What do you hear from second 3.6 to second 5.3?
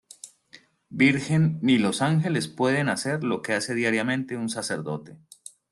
diariamente un sacerdote.